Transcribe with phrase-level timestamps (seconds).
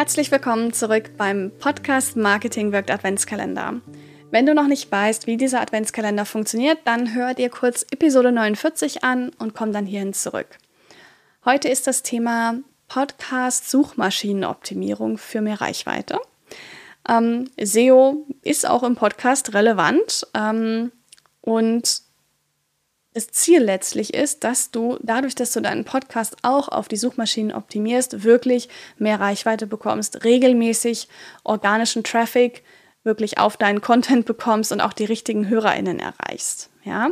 [0.00, 3.82] Herzlich willkommen zurück beim Podcast Marketing wirkt Adventskalender.
[4.30, 9.04] Wenn du noch nicht weißt, wie dieser Adventskalender funktioniert, dann hör dir kurz Episode 49
[9.04, 10.56] an und komm dann hierhin zurück.
[11.44, 12.54] Heute ist das Thema
[12.88, 16.18] Podcast Suchmaschinenoptimierung für mehr Reichweite.
[17.06, 20.92] Ähm, SEO ist auch im Podcast relevant ähm,
[21.42, 22.00] und
[23.14, 27.52] das Ziel letztlich ist, dass du dadurch, dass du deinen Podcast auch auf die Suchmaschinen
[27.52, 28.68] optimierst, wirklich
[28.98, 31.08] mehr Reichweite bekommst, regelmäßig
[31.42, 32.62] organischen Traffic
[33.02, 36.70] wirklich auf deinen Content bekommst und auch die richtigen HörerInnen erreichst.
[36.84, 37.10] Ja?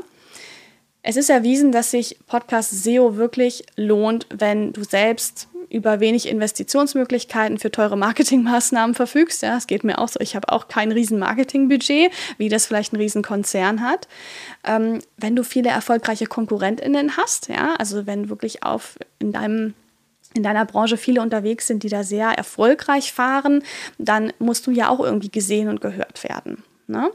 [1.03, 7.59] Es ist erwiesen, dass sich Podcast SEO wirklich lohnt, wenn du selbst über wenig Investitionsmöglichkeiten
[7.59, 9.43] für teure Marketingmaßnahmen verfügst.
[9.43, 10.21] Ja, es geht mir auch so.
[10.21, 14.09] Ich habe auch kein riesen Marketingbudget, wie das vielleicht ein Riesenkonzern hat.
[14.65, 19.75] Ähm, wenn du viele erfolgreiche KonkurrentInnen hast, ja, also wenn wirklich auf in deinem
[20.35, 23.63] in deiner Branche viele unterwegs sind, die da sehr erfolgreich fahren,
[23.97, 26.63] dann musst du ja auch irgendwie gesehen und gehört werden.
[26.89, 27.11] Ne?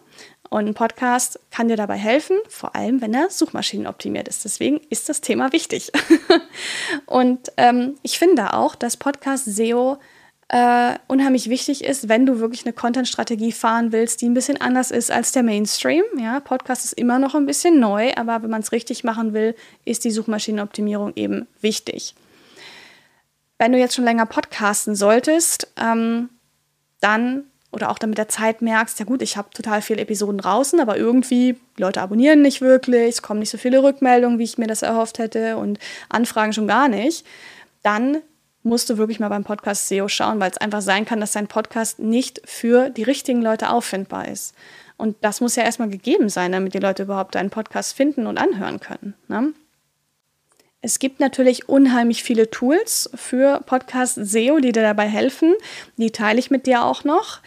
[0.49, 4.45] Und ein Podcast kann dir dabei helfen, vor allem wenn er suchmaschinenoptimiert ist.
[4.45, 5.91] Deswegen ist das Thema wichtig.
[7.07, 9.97] und ähm, ich finde auch, dass Podcast SEO
[10.49, 14.91] äh, unheimlich wichtig ist, wenn du wirklich eine Content-Strategie fahren willst, die ein bisschen anders
[14.91, 16.03] ist als der Mainstream.
[16.19, 19.55] Ja, Podcast ist immer noch ein bisschen neu, aber wenn man es richtig machen will,
[19.85, 22.13] ist die Suchmaschinenoptimierung eben wichtig.
[23.57, 26.29] Wenn du jetzt schon länger podcasten solltest, ähm,
[26.99, 30.37] dann oder auch dann mit der Zeit merkst, ja gut, ich habe total viele Episoden
[30.37, 34.59] draußen, aber irgendwie Leute abonnieren nicht wirklich, es kommen nicht so viele Rückmeldungen, wie ich
[34.59, 37.25] mir das erhofft hätte und Anfragen schon gar nicht,
[37.81, 38.17] dann
[38.61, 41.47] musst du wirklich mal beim Podcast SEO schauen, weil es einfach sein kann, dass dein
[41.47, 44.53] Podcast nicht für die richtigen Leute auffindbar ist.
[44.95, 48.37] Und das muss ja erstmal gegeben sein, damit die Leute überhaupt deinen Podcast finden und
[48.37, 49.15] anhören können.
[49.27, 49.53] Ne?
[50.85, 55.53] Es gibt natürlich unheimlich viele Tools für Podcast SEO, die dir dabei helfen.
[55.95, 57.39] Die teile ich mit dir auch noch.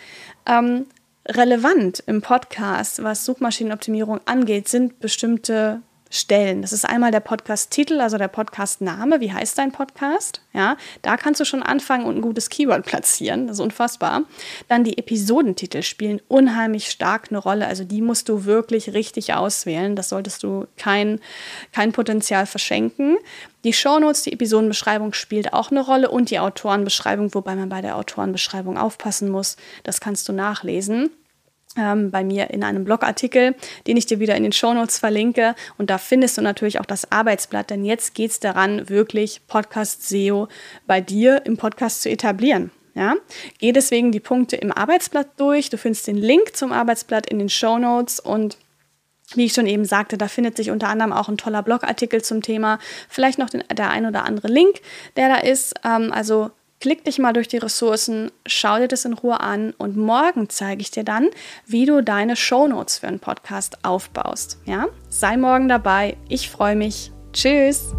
[0.47, 0.87] Ähm,
[1.27, 6.63] relevant im Podcast, was Suchmaschinenoptimierung angeht, sind bestimmte stellen.
[6.63, 9.21] Das ist einmal der Podcast-Titel, also der Podcast-Name.
[9.21, 10.41] Wie heißt dein Podcast?
[10.53, 13.47] Ja, da kannst du schon anfangen und ein gutes Keyword platzieren.
[13.47, 14.23] Das ist unfassbar.
[14.69, 17.67] Dann die Episodentitel spielen unheimlich stark eine Rolle.
[17.67, 19.97] Also die musst du wirklich richtig auswählen.
[19.97, 21.21] Das solltest du kein,
[21.73, 23.17] kein Potenzial verschenken.
[23.65, 27.97] Die Shownotes, die Episodenbeschreibung spielt auch eine Rolle und die Autorenbeschreibung, wobei man bei der
[27.97, 29.57] Autorenbeschreibung aufpassen muss.
[29.83, 31.11] Das kannst du nachlesen
[31.77, 33.55] ähm, bei mir in einem Blogartikel,
[33.87, 35.55] den ich dir wieder in den Shownotes verlinke.
[35.79, 40.09] Und da findest du natürlich auch das Arbeitsblatt, denn jetzt geht es daran, wirklich Podcast
[40.09, 40.49] SEO
[40.87, 42.71] bei dir im Podcast zu etablieren.
[42.95, 43.15] Ja?
[43.59, 45.71] Geh deswegen die Punkte im Arbeitsblatt durch.
[45.71, 48.57] Du findest den Link zum Arbeitsblatt in den Shownotes und
[49.35, 52.43] wie ich schon eben sagte, da findet sich unter anderem auch ein toller Blogartikel zum
[52.43, 54.81] Thema, vielleicht noch den, der ein oder andere Link,
[55.17, 55.75] der da ist.
[55.85, 59.97] Ähm, also Klick dich mal durch die Ressourcen, schau dir das in Ruhe an und
[59.97, 61.29] morgen zeige ich dir dann,
[61.67, 64.59] wie du deine Shownotes für einen Podcast aufbaust.
[64.67, 64.87] Ja?
[65.09, 66.17] Sei morgen dabei.
[66.29, 67.13] Ich freue mich.
[67.33, 67.95] Tschüss.